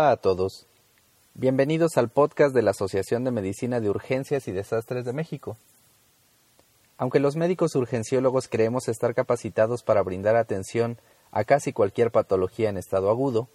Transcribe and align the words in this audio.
Hola 0.00 0.12
a 0.12 0.16
todos. 0.16 0.66
Bienvenidos 1.34 1.98
al 1.98 2.08
podcast 2.08 2.54
de 2.54 2.62
la 2.62 2.70
Asociación 2.70 3.22
de 3.22 3.32
Medicina 3.32 3.80
de 3.80 3.90
Urgencias 3.90 4.48
y 4.48 4.50
Desastres 4.50 5.04
de 5.04 5.12
México. 5.12 5.58
Aunque 6.96 7.20
los 7.20 7.36
médicos 7.36 7.74
urgenciólogos 7.74 8.48
creemos 8.48 8.88
estar 8.88 9.14
capacitados 9.14 9.82
para 9.82 10.02
brindar 10.02 10.36
atención 10.36 10.96
a 11.32 11.44
casi 11.44 11.74
cualquier 11.74 12.12
patología 12.12 12.70
en 12.70 12.78
estado 12.78 13.10
agudo, 13.10 13.50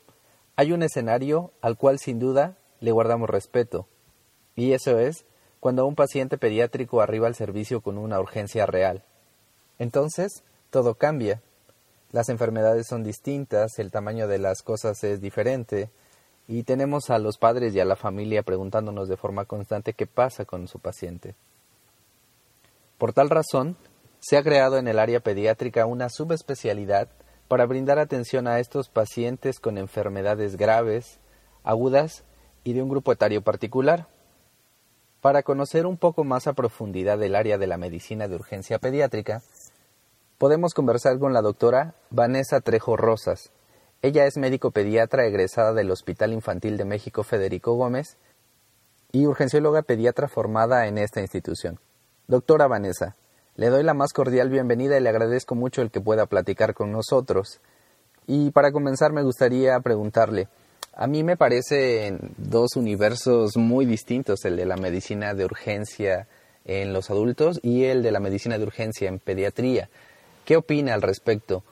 hay 0.56 0.72
un 0.72 0.84
escenario 0.84 1.52
al 1.62 1.78
cual 1.78 1.98
sin 1.98 2.20
duda 2.20 2.60
le 2.80 2.92
guardamos 2.92 3.28
respeto, 3.28 3.88
y 4.56 4.74
eso 4.74 5.00
es 5.00 5.26
cuando 5.60 5.88
un 5.88 5.96
paciente 5.96 6.38
pediátrico 6.38 7.02
arriba 7.02 7.26
al 7.26 7.34
servicio 7.34 7.82
con 7.82 7.98
una 7.98 8.20
urgencia 8.20 8.68
real. 8.68 9.04
Entonces, 9.80 10.44
todo 10.70 10.94
cambia. 10.94 11.42
Las 12.12 12.30
enfermedades 12.30 12.86
son 12.86 13.04
distintas, 13.04 13.80
el 13.80 13.90
tamaño 13.90 14.28
de 14.28 14.38
las 14.38 14.62
cosas 14.62 15.04
es 15.04 15.22
diferente, 15.22 15.90
y 16.48 16.64
tenemos 16.64 17.10
a 17.10 17.18
los 17.18 17.38
padres 17.38 17.74
y 17.74 17.80
a 17.80 17.86
la 17.86 17.96
familia 17.96 18.44
preguntándonos 18.44 19.08
de 19.08 19.18
forma 19.18 19.46
constante 19.46 19.94
qué 19.94 20.06
pasa 20.06 20.46
con 20.46 20.68
su 20.68 20.80
paciente. 20.80 21.36
Por 22.98 23.14
tal 23.14 23.30
razón, 23.30 23.78
se 24.20 24.38
ha 24.38 24.44
creado 24.44 24.78
en 24.78 24.88
el 24.88 25.00
área 25.00 25.20
pediátrica 25.20 25.86
una 25.86 26.10
subespecialidad 26.10 27.10
para 27.48 27.66
brindar 27.66 28.00
atención 28.00 28.48
a 28.48 28.60
estos 28.60 28.90
pacientes 28.90 29.60
con 29.60 29.78
enfermedades 29.78 30.56
graves, 30.58 31.20
agudas 31.64 32.24
y 32.64 32.74
de 32.74 32.82
un 32.82 32.90
grupo 32.90 33.12
etario 33.12 33.42
particular. 33.42 34.08
Para 35.22 35.44
conocer 35.44 35.86
un 35.86 35.98
poco 35.98 36.24
más 36.24 36.48
a 36.48 36.54
profundidad 36.54 37.18
del 37.18 37.36
área 37.36 37.58
de 37.58 37.68
la 37.68 37.78
medicina 37.78 38.28
de 38.28 38.36
urgencia 38.36 38.80
pediátrica, 38.80 39.42
podemos 40.38 40.74
conversar 40.74 41.18
con 41.20 41.34
la 41.34 41.42
doctora 41.42 41.96
Vanessa 42.10 42.62
Trejo 42.62 42.98
Rosas, 42.98 43.52
ella 44.02 44.26
es 44.26 44.38
médico 44.38 44.72
pediatra 44.72 45.26
egresada 45.26 45.74
del 45.74 45.92
Hospital 45.92 46.34
Infantil 46.34 46.78
de 46.78 46.86
México 46.86 47.24
Federico 47.24 47.74
Gómez 47.74 48.18
y 49.12 49.26
urgencióloga 49.26 49.82
pediatra 49.82 50.28
formada 50.28 50.88
en 50.88 50.98
esta 50.98 51.22
institución. 51.22 51.80
Doctora 52.28 52.68
Vanessa, 52.68 53.16
le 53.56 53.70
doy 53.70 53.84
la 53.84 53.94
más 53.94 54.12
cordial 54.12 54.50
bienvenida 54.50 54.98
y 54.98 55.02
le 55.02 55.10
agradezco 55.10 55.56
mucho 55.56 55.82
el 55.82 55.90
que 55.90 56.02
pueda 56.02 56.26
platicar 56.26 56.74
con 56.74 56.92
nosotros. 56.92 57.62
Y 58.28 58.52
para 58.52 58.72
comenzar 58.72 59.14
me 59.14 59.24
gustaría 59.24 59.80
preguntarle, 59.80 60.50
a 60.94 61.08
mí 61.08 61.24
me 61.24 61.38
parecen 61.38 62.34
dos 62.38 62.76
universos 62.76 63.58
muy 63.58 63.86
distintos, 63.86 64.44
el 64.46 64.58
de 64.58 64.66
la 64.66 64.78
medicina 64.78 65.34
de 65.34 65.46
urgencia 65.46 66.28
en 66.66 66.94
los 66.94 67.10
adultos 67.10 67.60
y 67.64 67.86
el 67.86 68.02
de 68.04 68.12
la 68.12 68.20
medicina 68.20 68.58
de 68.58 68.64
urgencia 68.64 69.08
en 69.08 69.20
pediatría. 69.20 69.90
¿Qué 70.46 70.58
opina 70.58 70.94
al 70.94 71.02
respecto? 71.02 71.64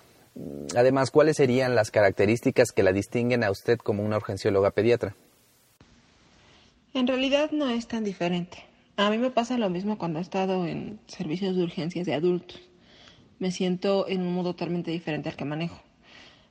Además, 0.76 1.12
¿cuáles 1.12 1.38
serían 1.38 1.76
las 1.76 1.92
características 1.92 2.72
que 2.72 2.84
la 2.84 2.92
distinguen 2.92 3.44
a 3.44 3.52
usted 3.52 3.78
como 3.78 4.04
una 4.04 4.18
urgencióloga 4.18 4.72
pediatra? 4.72 5.16
En 6.94 7.08
realidad 7.08 7.52
no 7.52 7.70
es 7.70 7.88
tan 7.88 8.04
diferente. 8.04 8.66
A 8.98 9.10
mí 9.10 9.18
me 9.18 9.32
pasa 9.32 9.58
lo 9.58 9.70
mismo 9.70 9.98
cuando 9.98 10.20
he 10.20 10.22
estado 10.22 10.66
en 10.66 11.00
servicios 11.08 11.56
de 11.56 11.64
urgencias 11.64 12.06
de 12.06 12.14
adultos. 12.14 12.62
Me 13.40 13.52
siento 13.52 14.08
en 14.08 14.22
un 14.22 14.34
modo 14.34 14.54
totalmente 14.54 14.92
diferente 14.92 15.30
al 15.30 15.36
que 15.36 15.46
manejo. 15.46 15.82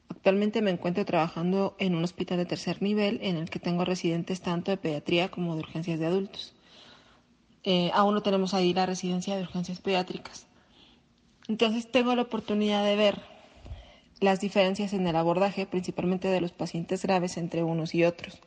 Actualmente 0.08 0.60
me 0.62 0.70
encuentro 0.70 1.04
trabajando 1.04 1.74
en 1.78 1.94
un 1.94 2.04
hospital 2.04 2.38
de 2.38 2.46
tercer 2.46 2.82
nivel 2.82 3.20
en 3.22 3.36
el 3.36 3.48
que 3.48 3.60
tengo 3.60 3.84
residentes 3.84 4.40
tanto 4.40 4.70
de 4.70 4.76
pediatría 4.76 5.30
como 5.30 5.54
de 5.54 5.60
urgencias 5.60 5.98
de 5.98 6.06
adultos. 6.06 6.52
Eh, 7.64 7.90
aún 7.94 8.14
no 8.14 8.22
tenemos 8.22 8.54
ahí 8.54 8.74
la 8.74 8.86
residencia 8.86 9.36
de 9.36 9.42
urgencias 9.42 9.80
pediátricas. 9.80 10.46
Entonces 11.48 11.90
tengo 11.90 12.14
la 12.14 12.22
oportunidad 12.22 12.84
de 12.84 12.96
ver 12.96 13.31
las 14.22 14.40
diferencias 14.40 14.92
en 14.92 15.06
el 15.06 15.16
abordaje, 15.16 15.66
principalmente 15.66 16.28
de 16.28 16.40
los 16.40 16.52
pacientes 16.52 17.02
graves 17.02 17.36
entre 17.36 17.62
unos 17.62 17.94
y 17.94 18.04
otros. 18.04 18.40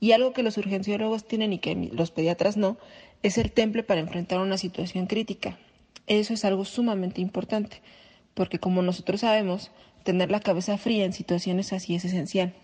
Y 0.00 0.12
algo 0.12 0.32
que 0.32 0.42
los 0.42 0.58
urgenciólogos 0.58 1.26
tienen 1.26 1.52
y 1.52 1.58
que 1.58 1.74
los 1.92 2.10
pediatras 2.10 2.56
no, 2.56 2.76
es 3.22 3.38
el 3.38 3.52
temple 3.52 3.82
para 3.82 4.00
enfrentar 4.00 4.40
una 4.40 4.58
situación 4.58 5.06
crítica. 5.06 5.58
Eso 6.06 6.34
es 6.34 6.44
algo 6.44 6.64
sumamente 6.64 7.20
importante, 7.20 7.80
porque 8.34 8.58
como 8.58 8.82
nosotros 8.82 9.22
sabemos, 9.22 9.70
tener 10.02 10.30
la 10.30 10.40
cabeza 10.40 10.76
fría 10.76 11.04
en 11.04 11.12
situaciones 11.12 11.72
así 11.72 11.94
es 11.94 12.04
esencial. 12.04 12.54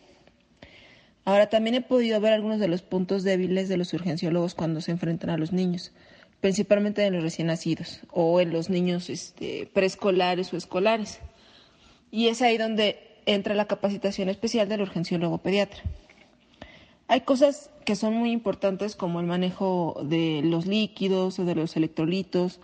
Ahora 1.25 1.49
también 1.49 1.77
he 1.77 1.81
podido 1.81 2.21
ver 2.21 2.33
algunos 2.33 2.61
de 2.61 2.69
los 2.69 2.83
puntos 2.83 3.23
débiles 3.23 3.69
de 3.69 3.77
los 3.77 3.93
urgenciólogos 3.93 4.55
cuando 4.55 4.81
se 4.81 4.91
enfrentan 4.91 5.31
a 5.31 5.37
los 5.37 5.53
niños, 5.53 5.93
principalmente 6.41 7.05
en 7.05 7.15
los 7.15 7.23
recién 7.23 7.49
nacidos 7.49 8.01
o 8.11 8.41
en 8.41 8.53
los 8.53 8.69
niños 8.71 9.11
este, 9.11 9.71
preescolares 9.73 10.53
o 10.53 10.57
escolares. 10.57 11.21
Y 12.11 12.29
es 12.29 12.43
ahí 12.43 12.59
donde 12.59 13.21
entra 13.27 13.55
la 13.55 13.67
capacitación 13.67 14.29
especial 14.29 14.69
del 14.69 14.83
urgenciólogo 14.83 15.39
pediatra. 15.39 15.83
Hay 17.09 17.23
cosas 17.23 17.71
que 17.85 17.97
son 17.97 18.15
muy 18.15 18.31
importantes 18.31 18.95
como 18.95 19.21
el 19.21 19.27
manejo 19.27 20.01
de 20.05 20.43
los 20.45 20.67
líquidos 20.67 21.39
o 21.39 21.45
de 21.45 21.55
los 21.55 21.77
electrolitos 21.77 22.61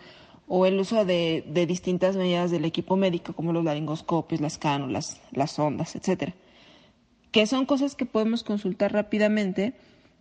o 0.48 0.66
el 0.66 0.78
uso 0.78 1.04
de, 1.04 1.44
distintas 1.66 2.16
medidas 2.16 2.50
del 2.50 2.64
equipo 2.64 2.96
médico 2.96 3.32
como 3.32 3.52
los 3.52 3.64
laringoscopios, 3.64 4.40
las 4.40 4.58
cánulas, 4.58 5.20
las 5.32 5.52
sondas, 5.52 5.96
etcétera, 5.96 6.34
que 7.32 7.46
son 7.46 7.66
cosas 7.66 7.96
que 7.96 8.06
podemos 8.06 8.44
consultar 8.44 8.92
rápidamente 8.92 9.74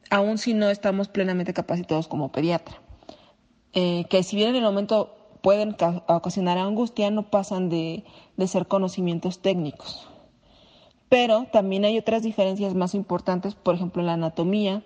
aun 0.10 0.38
si 0.38 0.54
no 0.54 0.70
estamos 0.70 1.08
plenamente 1.08 1.54
capacitados 1.54 2.08
como 2.08 2.32
pediatra. 2.32 2.82
Eh, 3.74 4.06
que 4.10 4.24
si 4.24 4.36
bien 4.36 4.50
en 4.50 4.56
el 4.56 4.64
momento 4.64 5.16
pueden 5.46 5.76
ocasionar 6.08 6.58
angustia 6.58 7.12
no 7.12 7.30
pasan 7.30 7.70
de, 7.70 8.04
ser 8.48 8.66
conocimientos 8.66 9.44
técnicos. 9.44 10.10
Pero 11.08 11.46
también 11.54 11.86
hay 11.86 12.00
otras 12.00 12.24
diferencias 12.24 12.74
más 12.74 12.96
importantes, 12.96 13.54
por 13.54 13.76
ejemplo, 13.76 14.02
en 14.02 14.08
la 14.08 14.14
anatomía. 14.14 14.82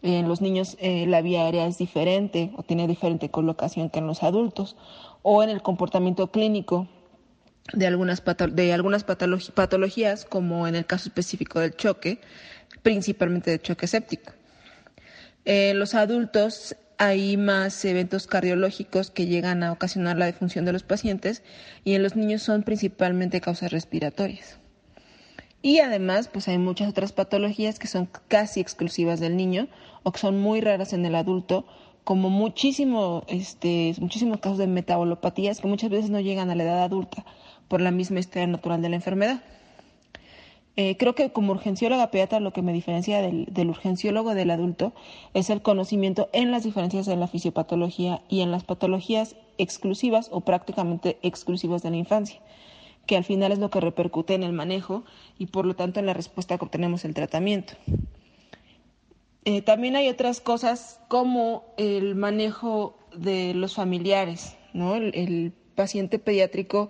En 0.00 0.26
los 0.26 0.40
niños 0.40 0.78
eh, 0.80 1.04
la 1.06 1.20
vía 1.20 1.42
aérea 1.42 1.66
es 1.66 1.76
diferente 1.76 2.52
o 2.56 2.62
tiene 2.62 2.88
diferente 2.88 3.30
colocación 3.30 3.90
que 3.90 3.98
en 3.98 4.06
los 4.06 4.22
adultos, 4.22 4.76
o 5.20 5.42
en 5.42 5.50
el 5.50 5.60
comportamiento 5.60 6.28
clínico 6.28 6.88
de 7.74 7.86
algunas, 7.86 8.22
de 8.52 8.72
algunas 8.72 9.04
patologías, 9.04 10.24
como 10.24 10.66
en 10.66 10.74
el 10.74 10.86
caso 10.86 11.10
específico 11.10 11.60
del 11.60 11.76
choque, 11.76 12.22
principalmente 12.80 13.50
del 13.50 13.60
choque 13.60 13.86
séptico. 13.86 14.32
En 15.44 15.78
los 15.78 15.94
adultos 15.94 16.76
hay 16.98 17.36
más 17.36 17.84
eventos 17.84 18.26
cardiológicos 18.26 19.12
que 19.12 19.26
llegan 19.26 19.62
a 19.62 19.70
ocasionar 19.70 20.18
la 20.18 20.26
defunción 20.26 20.64
de 20.64 20.72
los 20.72 20.82
pacientes 20.82 21.44
y 21.84 21.94
en 21.94 22.02
los 22.02 22.16
niños 22.16 22.42
son 22.42 22.64
principalmente 22.64 23.40
causas 23.40 23.70
respiratorias. 23.70 24.58
Y 25.62 25.78
además, 25.78 26.28
pues 26.28 26.48
hay 26.48 26.58
muchas 26.58 26.88
otras 26.88 27.12
patologías 27.12 27.78
que 27.78 27.86
son 27.86 28.08
casi 28.26 28.60
exclusivas 28.60 29.20
del 29.20 29.36
niño 29.36 29.68
o 30.02 30.12
que 30.12 30.18
son 30.18 30.40
muy 30.40 30.60
raras 30.60 30.92
en 30.92 31.06
el 31.06 31.14
adulto, 31.14 31.66
como 32.02 32.30
muchísimo, 32.30 33.24
este, 33.28 33.94
muchísimos 34.00 34.40
casos 34.40 34.58
de 34.58 34.66
metabolopatías 34.66 35.60
que 35.60 35.68
muchas 35.68 35.90
veces 35.90 36.10
no 36.10 36.20
llegan 36.20 36.50
a 36.50 36.54
la 36.54 36.64
edad 36.64 36.82
adulta 36.82 37.24
por 37.68 37.80
la 37.80 37.90
misma 37.90 38.18
historia 38.18 38.46
natural 38.46 38.82
de 38.82 38.88
la 38.88 38.96
enfermedad. 38.96 39.42
Eh, 40.80 40.96
creo 40.96 41.16
que 41.16 41.32
como 41.32 41.54
urgencióloga 41.54 42.12
pediatra 42.12 42.38
lo 42.38 42.52
que 42.52 42.62
me 42.62 42.72
diferencia 42.72 43.20
del, 43.20 43.68
urgenciólogo 43.68 44.36
del 44.36 44.52
adulto 44.52 44.92
es 45.34 45.50
el 45.50 45.60
conocimiento 45.60 46.28
en 46.32 46.52
las 46.52 46.62
diferencias 46.62 47.04
de 47.04 47.16
la 47.16 47.26
fisiopatología 47.26 48.22
y 48.28 48.42
en 48.42 48.52
las 48.52 48.62
patologías 48.62 49.34
exclusivas 49.58 50.28
o 50.30 50.42
prácticamente 50.42 51.18
exclusivas 51.22 51.82
de 51.82 51.90
la 51.90 51.96
infancia, 51.96 52.40
que 53.06 53.16
al 53.16 53.24
final 53.24 53.50
es 53.50 53.58
lo 53.58 53.70
que 53.70 53.80
repercute 53.80 54.34
en 54.34 54.44
el 54.44 54.52
manejo 54.52 55.02
y 55.36 55.46
por 55.46 55.66
lo 55.66 55.74
tanto 55.74 55.98
en 55.98 56.06
la 56.06 56.14
respuesta 56.14 56.56
que 56.56 56.64
obtenemos 56.64 57.04
el 57.04 57.12
tratamiento. 57.12 57.74
Eh, 59.46 59.62
también 59.62 59.96
hay 59.96 60.08
otras 60.08 60.40
cosas 60.40 61.00
como 61.08 61.64
el 61.76 62.14
manejo 62.14 62.96
de 63.16 63.52
los 63.52 63.74
familiares, 63.74 64.56
¿no? 64.74 64.94
el 64.94 65.52
paciente 65.74 66.20
pediátrico 66.20 66.88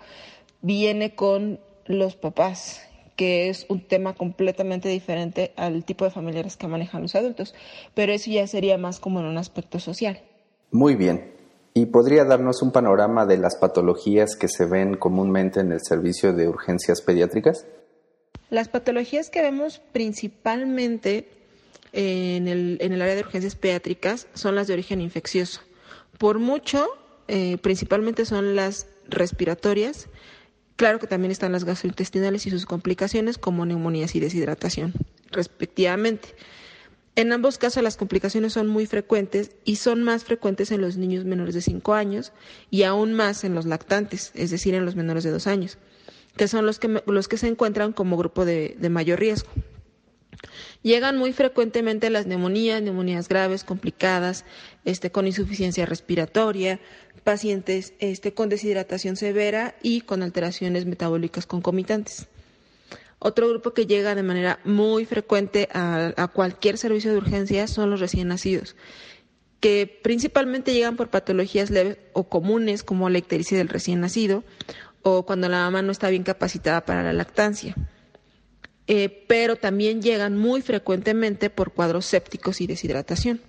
viene 0.61 1.15
con 1.15 1.59
los 1.87 2.17
papás 2.17 2.83
que 3.19 3.49
es 3.49 3.67
un 3.69 3.81
tema 3.81 4.15
completamente 4.15 4.89
diferente 4.89 5.53
al 5.57 5.85
tipo 5.85 6.05
de 6.05 6.13
familiares 6.13 6.57
que 6.57 6.69
manejan 6.69 7.03
los 7.03 7.17
adultos, 7.17 7.53
pero 7.93 8.13
eso 8.13 8.31
ya 8.31 8.47
sería 8.47 8.79
más 8.79 9.01
como 9.01 9.19
en 9.19 9.27
un 9.27 9.39
aspecto 9.39 9.81
social. 9.81 10.23
Muy 10.71 10.95
bien. 10.95 11.35
¿Y 11.75 11.87
podría 11.87 12.25
darnos 12.25 12.63
un 12.63 12.71
panorama 12.71 13.27
de 13.27 13.37
las 13.37 13.57
patologías 13.57 14.37
que 14.37 14.47
se 14.47 14.67
ven 14.67 14.95
comúnmente 14.97 15.59
en 15.59 15.73
el 15.73 15.81
servicio 15.83 16.33
de 16.33 16.47
urgencias 16.47 17.03
pediátricas? 17.03 17.67
Las 18.51 18.69
patologías 18.69 19.31
que 19.31 19.43
vemos 19.43 19.83
principalmente 19.91 21.29
en 21.93 22.47
el, 22.47 22.79
en 22.81 22.93
el 22.93 23.03
área 23.03 23.17
de 23.17 23.23
urgencias 23.23 23.57
pediátricas 23.57 24.29
son 24.35 24.55
las 24.55 24.69
de 24.69 24.75
origen 24.75 25.01
infeccioso. 25.01 25.63
Por 26.19 26.39
mucho, 26.39 26.87
eh, 27.27 27.59
principalmente 27.59 28.25
son 28.25 28.55
las 28.55 28.87
respiratorias, 29.09 30.09
Claro 30.79 31.01
que 31.01 31.09
también 31.09 31.33
están 31.33 31.51
las 31.51 31.65
gastrointestinales 31.65 32.47
y 32.47 32.51
sus 32.51 32.65
complicaciones 32.65 33.37
como 33.37 33.67
neumonías 33.67 34.15
y 34.15 34.21
deshidratación, 34.21 34.95
respectivamente. 35.33 36.37
En 37.17 37.33
ambos 37.33 37.59
casos 37.59 37.83
las 37.83 37.97
complicaciones 37.97 38.53
son 38.53 38.69
muy 38.69 38.87
frecuentes 38.87 39.51
y 39.65 39.75
son 39.75 40.05
más 40.05 40.23
frecuentes 40.23 40.71
en 40.71 40.81
los 40.81 40.97
niños 40.97 41.25
menores 41.25 41.57
de 41.57 41.63
5 41.63 41.95
años 41.95 42.33
y 42.71 42.85
aún 42.85 43.13
más 43.13 43.43
en 43.43 43.57
los 43.57 43.67
lactantes, 43.67 44.31
es 44.37 44.51
decir, 44.51 44.73
en 44.77 44.85
los 44.85 44.95
menores 44.95 45.25
de 45.25 45.33
2 45.33 45.49
años, 45.49 45.79
que 46.37 46.47
son 46.47 46.65
los 46.65 46.79
que, 46.79 47.03
los 47.07 47.27
que 47.27 47.39
se 47.39 47.49
encuentran 47.49 47.93
como 47.93 48.17
grupo 48.17 48.45
de, 48.45 48.77
de 48.79 48.89
mayor 48.89 49.19
riesgo. 49.19 49.51
Llegan 50.83 51.17
muy 51.17 51.33
frecuentemente 51.33 52.09
las 52.09 52.27
neumonías, 52.27 52.81
neumonías 52.83 53.29
graves, 53.29 53.65
complicadas, 53.65 54.45
este, 54.85 55.11
con 55.11 55.27
insuficiencia 55.27 55.87
respiratoria, 55.87 56.79
pacientes 57.25 57.95
este, 57.99 58.33
con 58.33 58.49
deshidratación 58.49 59.17
severa 59.17 59.75
y 59.83 60.03
con 60.03 60.23
alteraciones 60.23 60.87
metabólicas 60.87 61.47
concomitantes. 61.47 62.29
Otro 63.19 63.49
grupo 63.49 63.75
que 63.75 63.87
llega 63.87 64.15
de 64.15 64.23
manera 64.23 64.61
muy 64.65 65.05
frecuente 65.05 65.69
a, 65.73 66.31
cualquier 66.33 66.79
servicio 66.79 67.11
de 67.11 67.19
urgencia 67.19 67.67
son 67.67 67.91
los 67.91 67.99
recién 67.99 68.29
nacidos, 68.29 68.77
que 69.59 70.01
principalmente 70.03 70.73
llegan 70.73 70.97
por 70.97 71.09
patologías 71.09 71.71
leves 71.71 71.99
o 72.13 72.29
comunes 72.29 72.85
como 72.85 73.11
la 73.11 73.19
ictericia 73.19 73.59
del 73.59 73.69
recién 73.69 74.01
nacido 74.01 74.45
o 75.03 75.27
cuando 75.27 75.49
la 75.49 75.59
mamá 75.65 75.83
no 75.83 75.91
está 75.91 76.11
bien 76.11 76.23
capacitada 76.23 76.85
para 76.85 77.03
la 77.03 77.13
lactancia. 77.13 77.75
Eh, 78.91 79.25
pero 79.29 79.57
también 79.57 80.01
llegan 80.01 80.39
muy 80.39 80.63
frecuentemente 80.63 81.51
por 81.51 81.73
cuadros 81.73 82.07
sépticos 82.07 82.63
y 82.63 82.67
deshidratación. 82.67 83.43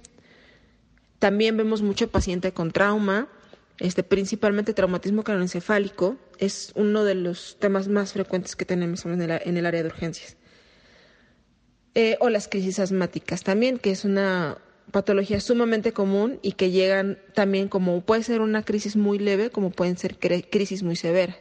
También 1.17 1.55
vemos 1.55 1.81
mucho 1.81 2.09
paciente 2.09 2.51
con 2.51 2.71
trauma, 2.71 3.29
este, 3.79 4.03
principalmente 4.03 4.73
traumatismo 4.73 5.23
craneoencefálico, 5.23 6.17
es 6.39 6.73
uno 6.75 7.05
de 7.05 7.15
los 7.15 7.57
temas 7.57 7.87
más 7.87 8.11
frecuentes 8.11 8.57
que 8.57 8.65
tenemos 8.65 9.05
en 9.05 9.21
el, 9.21 9.65
área 9.65 9.81
de 9.81 9.87
urgencias. 9.87 10.35
Eh, 11.95 12.17
o 12.19 12.29
las 12.29 12.49
crisis 12.49 12.79
asmáticas 12.79 13.43
también, 13.43 13.77
que 13.77 13.91
es 13.91 14.03
una 14.03 14.57
patología 14.91 15.39
sumamente 15.39 15.93
común 15.93 16.39
y 16.41 16.53
que 16.53 16.71
llegan 16.71 17.17
también 17.33 17.69
como 17.69 18.01
puede 18.01 18.23
ser 18.23 18.41
una 18.41 18.63
crisis 18.63 18.97
muy 18.97 19.19
leve, 19.19 19.51
como 19.51 19.71
pueden 19.71 19.97
ser 19.97 20.17
crisis 20.17 20.83
muy 20.83 20.97
severas. 20.97 21.37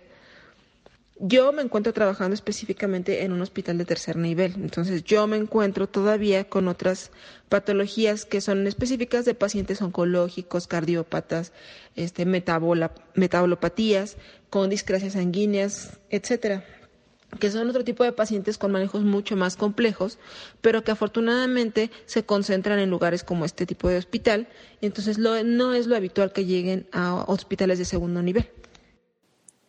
Yo 1.20 1.50
me 1.50 1.62
encuentro 1.62 1.92
trabajando 1.92 2.34
específicamente 2.34 3.24
en 3.24 3.32
un 3.32 3.40
hospital 3.40 3.76
de 3.76 3.84
tercer 3.84 4.16
nivel, 4.16 4.54
entonces 4.54 5.02
yo 5.02 5.26
me 5.26 5.36
encuentro 5.36 5.88
todavía 5.88 6.48
con 6.48 6.68
otras 6.68 7.10
patologías 7.48 8.24
que 8.24 8.40
son 8.40 8.68
específicas 8.68 9.24
de 9.24 9.34
pacientes 9.34 9.82
oncológicos, 9.82 10.68
cardiópatas, 10.68 11.52
este, 11.96 12.24
metabolopatías, 12.24 14.16
con 14.48 14.70
discrasias 14.70 15.14
sanguíneas, 15.14 15.98
etcétera 16.10 16.64
que 17.40 17.50
son 17.50 17.68
otro 17.68 17.84
tipo 17.84 18.04
de 18.04 18.12
pacientes 18.12 18.56
con 18.56 18.72
manejos 18.72 19.02
mucho 19.02 19.36
más 19.36 19.56
complejos, 19.56 20.18
pero 20.62 20.82
que 20.82 20.92
afortunadamente 20.92 21.90
se 22.06 22.24
concentran 22.24 22.78
en 22.78 22.88
lugares 22.88 23.22
como 23.22 23.44
este 23.44 23.66
tipo 23.66 23.88
de 23.88 23.98
hospital, 23.98 24.48
entonces 24.80 25.18
no 25.18 25.74
es 25.74 25.86
lo 25.86 25.96
habitual 25.96 26.32
que 26.32 26.46
lleguen 26.46 26.86
a 26.90 27.24
hospitales 27.26 27.78
de 27.78 27.84
segundo 27.84 28.22
nivel. 28.22 28.48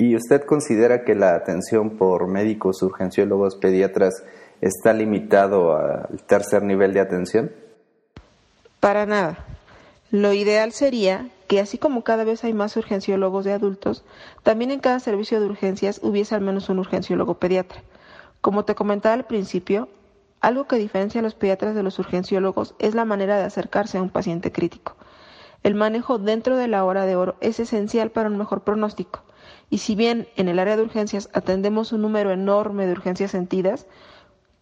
¿Y 0.02 0.16
usted 0.16 0.46
considera 0.46 1.04
que 1.04 1.14
la 1.14 1.36
atención 1.36 1.98
por 1.98 2.26
médicos, 2.30 2.82
urgenciólogos, 2.82 3.58
pediatras 3.58 4.24
está 4.62 4.94
limitado 4.94 5.76
al 5.76 6.24
tercer 6.26 6.64
nivel 6.64 6.94
de 6.94 7.02
atención? 7.02 7.52
Para 8.80 9.06
nada. 9.06 9.46
Lo 10.10 10.32
ideal 10.32 10.72
sería 10.72 11.28
que 11.50 11.60
así 11.60 11.78
como 11.78 12.06
cada 12.06 12.24
vez 12.24 12.46
hay 12.46 12.54
más 12.54 12.78
urgenciólogos 12.78 13.44
de 13.44 13.52
adultos, 13.52 14.06
también 14.42 14.72
en 14.72 14.80
cada 14.80 15.02
servicio 15.02 15.42
de 15.42 15.48
urgencias 15.48 16.00
hubiese 16.02 16.34
al 16.34 16.40
menos 16.40 16.70
un 16.70 16.80
urgenciólogo 16.80 17.34
pediatra. 17.34 17.84
Como 18.40 18.64
te 18.64 18.76
comentaba 18.76 19.16
al 19.16 19.26
principio, 19.26 19.90
algo 20.40 20.66
que 20.66 20.78
diferencia 20.78 21.20
a 21.20 21.24
los 21.24 21.36
pediatras 21.36 21.76
de 21.76 21.84
los 21.84 22.00
urgenciólogos 22.00 22.74
es 22.80 22.96
la 22.96 23.04
manera 23.04 23.38
de 23.38 23.44
acercarse 23.44 23.98
a 23.98 24.02
un 24.02 24.12
paciente 24.12 24.54
crítico. 24.54 24.96
El 25.62 25.76
manejo 25.76 26.20
dentro 26.20 26.56
de 26.56 26.70
la 26.70 26.86
hora 26.86 27.06
de 27.06 27.18
oro 27.18 27.36
es 27.42 27.60
esencial 27.60 28.12
para 28.12 28.30
un 28.30 28.38
mejor 28.38 28.62
pronóstico. 28.62 29.24
Y 29.70 29.80
si 29.80 29.96
bien 29.96 30.28
en 30.36 30.48
el 30.48 30.60
área 30.60 30.78
de 30.78 30.84
urgencias 30.84 31.30
atendemos 31.34 31.92
un 31.92 32.02
número 32.02 32.32
enorme 32.32 32.86
de 32.86 32.94
urgencias 32.94 33.32
sentidas, 33.32 33.86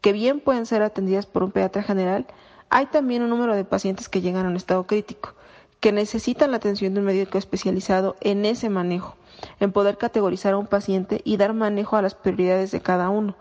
que 0.02 0.14
bien 0.14 0.40
pueden 0.40 0.66
ser 0.66 0.82
atendidas 0.82 1.26
por 1.26 1.44
un 1.44 1.52
pediatra 1.52 1.84
general, 1.84 2.28
hay 2.70 2.88
también 2.88 3.24
un 3.24 3.30
número 3.30 3.56
de 3.56 3.66
pacientes 3.66 4.10
que 4.10 4.22
llegan 4.22 4.46
a 4.46 4.50
un 4.50 4.56
estado 4.56 4.86
crítico, 4.86 5.34
que 5.80 5.92
necesitan 5.92 6.52
la 6.52 6.58
atención 6.58 6.94
de 6.94 7.00
un 7.00 7.06
médico 7.06 7.38
especializado 7.38 8.16
en 8.22 8.46
ese 8.46 8.70
manejo, 8.70 9.16
en 9.60 9.72
poder 9.72 9.98
categorizar 9.98 10.54
a 10.54 10.58
un 10.58 10.68
paciente 10.68 11.22
y 11.24 11.38
dar 11.38 11.54
manejo 11.54 11.96
a 11.96 12.02
las 12.02 12.16
prioridades 12.16 12.72
de 12.72 12.82
cada 12.82 13.10
uno, 13.10 13.36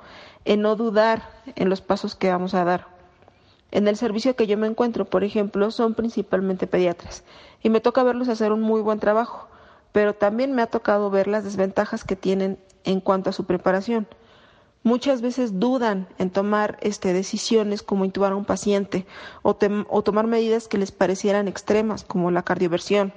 en 0.44 0.60
no 0.60 0.76
dudar 0.76 1.22
en 1.56 1.68
los 1.68 1.80
pasos 1.80 2.14
que 2.14 2.30
vamos 2.30 2.54
a 2.54 2.64
dar. 2.64 2.86
En 3.72 3.88
el 3.88 3.96
servicio 3.96 4.36
que 4.36 4.46
yo 4.46 4.56
me 4.56 4.68
encuentro, 4.68 5.06
por 5.06 5.24
ejemplo, 5.24 5.70
son 5.70 5.94
principalmente 5.94 6.66
pediatras 6.66 7.24
y 7.62 7.70
me 7.70 7.80
toca 7.80 8.04
verlos 8.04 8.28
hacer 8.28 8.52
un 8.52 8.60
muy 8.60 8.80
buen 8.80 9.00
trabajo 9.00 9.48
pero 9.96 10.12
también 10.12 10.54
me 10.54 10.60
ha 10.60 10.66
tocado 10.66 11.08
ver 11.08 11.26
las 11.26 11.42
desventajas 11.42 12.04
que 12.04 12.16
tienen 12.16 12.58
en 12.84 13.00
cuanto 13.00 13.30
a 13.30 13.32
su 13.32 13.46
preparación. 13.46 14.06
Muchas 14.82 15.22
veces 15.22 15.58
dudan 15.58 16.06
en 16.18 16.28
tomar 16.28 16.76
este, 16.82 17.14
decisiones 17.14 17.82
como 17.82 18.04
intubar 18.04 18.32
a 18.32 18.36
un 18.36 18.44
paciente 18.44 19.06
o, 19.40 19.54
tomar 19.54 20.26
medidas 20.26 20.68
que 20.68 20.76
les 20.76 20.92
parecieran 20.92 21.48
extremas, 21.48 22.04
como 22.04 22.30
la 22.30 22.42
cardioversión. 22.42 23.14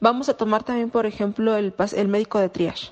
Vamos 0.00 0.28
a 0.28 0.36
tomar 0.36 0.64
también, 0.64 0.90
por 0.90 1.06
ejemplo, 1.06 1.54
el, 1.56 1.72
el 1.94 2.08
médico 2.08 2.40
de 2.40 2.48
triage. 2.48 2.90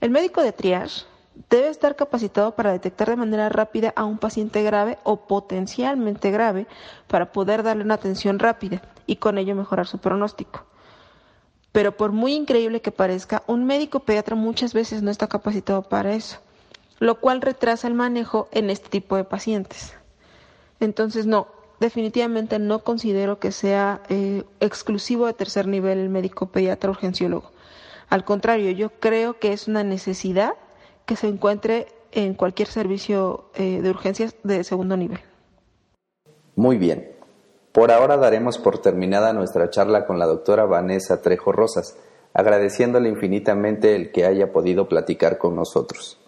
El 0.00 0.10
médico 0.10 0.42
de 0.42 0.50
triage 0.50 1.04
debe 1.50 1.68
estar 1.68 1.94
capacitado 1.94 2.56
para 2.56 2.72
detectar 2.72 3.10
de 3.10 3.16
manera 3.16 3.48
rápida 3.48 3.92
a 3.94 4.04
un 4.06 4.18
paciente 4.18 4.64
grave 4.64 4.98
o 5.04 5.28
potencialmente 5.28 6.32
grave 6.32 6.66
para 7.06 7.30
poder 7.30 7.62
darle 7.62 7.84
una 7.84 7.94
atención 7.94 8.40
rápida 8.40 8.82
y 9.06 9.16
con 9.16 9.38
ello 9.38 9.54
mejorar 9.54 9.86
su 9.86 9.98
pronóstico. 9.98 10.66
Pero 11.72 11.96
por 11.96 12.12
muy 12.12 12.34
increíble 12.34 12.82
que 12.82 12.92
parezca, 12.92 13.42
un 13.46 13.64
médico 13.64 14.00
pediatra 14.00 14.36
muchas 14.36 14.74
veces 14.74 15.02
no 15.02 15.10
está 15.10 15.26
capacitado 15.26 15.82
para 15.82 16.14
eso, 16.14 16.38
lo 16.98 17.18
cual 17.18 17.40
retrasa 17.40 17.88
el 17.88 17.94
manejo 17.94 18.48
en 18.52 18.68
este 18.70 18.90
tipo 18.90 19.16
de 19.16 19.24
pacientes. 19.24 19.94
Entonces, 20.80 21.26
no, 21.26 21.48
definitivamente 21.80 22.58
no 22.58 22.80
considero 22.84 23.38
que 23.38 23.52
sea 23.52 24.02
eh, 24.08 24.44
exclusivo 24.60 25.26
de 25.26 25.32
tercer 25.32 25.66
nivel 25.66 25.98
el 25.98 26.10
médico 26.10 26.46
pediatra 26.46 26.90
urgenciólogo. 26.90 27.50
Al 28.10 28.24
contrario, 28.24 28.70
yo 28.72 28.90
creo 28.90 29.38
que 29.38 29.52
es 29.52 29.68
una 29.68 29.82
necesidad 29.82 30.52
que 31.06 31.16
se 31.16 31.28
encuentre 31.28 31.88
en 32.12 32.34
cualquier 32.34 32.68
servicio 32.68 33.50
eh, 33.54 33.80
de 33.80 33.90
urgencias 33.90 34.36
de 34.42 34.64
segundo 34.64 34.96
nivel. 34.96 35.20
Muy 36.54 36.76
bien. 36.76 37.08
Por 37.72 37.90
ahora 37.90 38.18
daremos 38.18 38.58
por 38.58 38.80
terminada 38.80 39.32
nuestra 39.32 39.70
charla 39.70 40.04
con 40.04 40.18
la 40.18 40.26
doctora 40.26 40.66
Vanessa 40.66 41.22
Trejo 41.22 41.52
Rosas, 41.52 41.96
agradeciéndole 42.34 43.08
infinitamente 43.08 43.96
el 43.96 44.12
que 44.12 44.26
haya 44.26 44.52
podido 44.52 44.88
platicar 44.88 45.38
con 45.38 45.56
nosotros. 45.56 46.20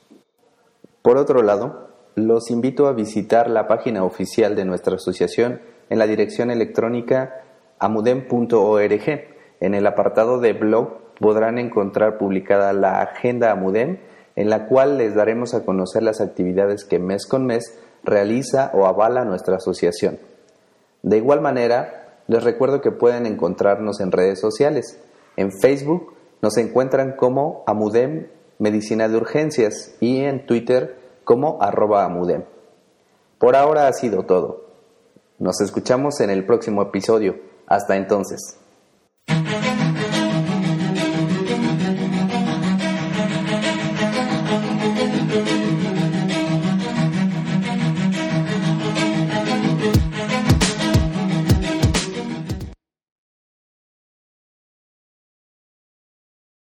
Por 1.03 1.19
otro 1.19 1.43
lado, 1.43 1.91
los 2.15 2.51
invito 2.51 2.87
a 2.87 2.95
visitar 2.95 3.51
la 3.51 3.69
página 3.69 4.05
oficial 4.05 4.57
de 4.57 4.65
nuestra 4.65 4.97
asociación 4.97 5.61
en 5.91 5.99
la 5.99 6.07
dirección 6.07 6.51
electrónica 6.51 7.43
amudem.org. 7.79 9.25
En 9.61 9.75
el 9.75 9.87
apartado 9.87 10.41
de 10.41 10.55
blog 10.55 11.13
podrán 11.21 11.59
encontrar 11.59 12.17
publicada 12.17 12.73
la 12.73 13.03
agenda 13.03 13.51
Amudem, 13.51 13.99
en 14.35 14.49
la 14.49 14.67
cual 14.67 14.97
les 14.97 15.15
daremos 15.15 15.53
a 15.53 15.65
conocer 15.67 16.03
las 16.03 16.23
actividades 16.23 16.85
que 16.85 16.99
mes 16.99 17.27
con 17.27 17.45
mes 17.45 17.79
realiza 18.03 18.71
o 18.73 18.87
avala 18.87 19.27
nuestra 19.27 19.57
asociación. 19.57 20.19
De 21.05 21.19
igual 21.19 21.43
manera, 21.43 22.23
les 22.29 22.43
recuerdo 22.43 22.81
que 22.81 22.91
pueden 22.91 23.27
encontrarnos 23.27 24.01
en 24.01 24.11
redes 24.11 24.41
sociales. 24.41 24.99
En 25.37 25.51
Facebook 25.53 26.15
nos 26.41 26.57
encuentran 26.57 27.15
como 27.15 27.63
Amudem 27.67 28.29
Medicina 28.59 29.07
de 29.07 29.19
Urgencias 29.19 29.95
y 30.01 30.21
en 30.21 30.47
Twitter 30.47 30.97
como 31.25 31.61
arroba 31.61 32.07
Amudem. 32.07 32.45
Por 33.39 33.55
ahora 33.55 33.87
ha 33.87 33.93
sido 33.93 34.23
todo. 34.23 34.65
Nos 35.39 35.61
escuchamos 35.61 36.21
en 36.21 36.31
el 36.31 36.47
próximo 36.47 36.81
episodio. 36.81 37.37
Hasta 37.67 37.97
entonces. 37.97 38.59